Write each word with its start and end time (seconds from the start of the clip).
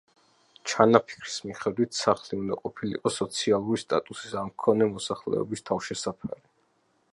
ჩანაფიქრის 0.69 1.35
მიხედვით 1.49 1.97
სახლი 1.99 2.39
უნდა 2.39 2.57
ყოფილიყო 2.63 3.13
სოციალური 3.19 3.83
სტატუსის 3.83 4.33
არმქონე 4.41 4.91
მოსახლეობის 4.97 5.67
თავშესაფარი. 5.71 6.45